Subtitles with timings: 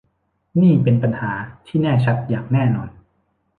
[0.61, 1.31] นี่เป็นปัญหา
[1.67, 2.89] ที่แน่ชัดอย่างแน่นอน